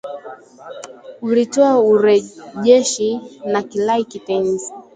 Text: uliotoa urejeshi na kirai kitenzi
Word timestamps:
uliotoa 1.21 1.79
urejeshi 1.79 3.21
na 3.45 3.61
kirai 3.63 4.05
kitenzi 4.05 4.71